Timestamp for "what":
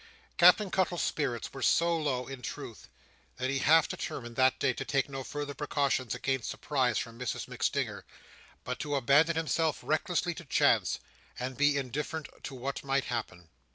12.55-12.83